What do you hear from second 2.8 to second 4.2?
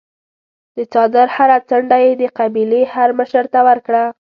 هرمشر ته ورکړه.